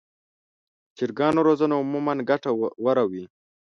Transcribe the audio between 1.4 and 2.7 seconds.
روزنه عموماً ګټه